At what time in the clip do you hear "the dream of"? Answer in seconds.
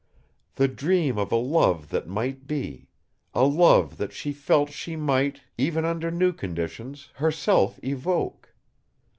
0.55-1.31